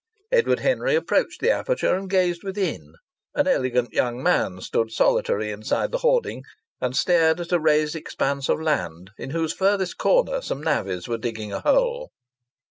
Edward 0.31 0.61
Henry 0.61 0.95
approached 0.95 1.41
the 1.41 1.51
aperture 1.51 1.93
and 1.95 2.09
gazed 2.09 2.43
within. 2.43 2.93
An 3.35 3.47
elegant 3.47 3.91
young 3.93 4.23
man 4.23 4.59
stood 4.59 4.91
solitary 4.91 5.51
inside 5.51 5.91
the 5.91 5.99
hoarding 5.99 6.41
and 6.81 6.95
stared 6.95 7.39
at 7.39 7.51
a 7.51 7.59
razed 7.59 7.95
expanse 7.95 8.49
of 8.49 8.59
land 8.59 9.11
in 9.19 9.29
whose 9.29 9.53
furthest 9.53 9.99
corner 9.99 10.41
some 10.41 10.63
navvies 10.63 11.07
were 11.07 11.19
digging 11.19 11.53
a 11.53 11.59
hole.... 11.59 12.09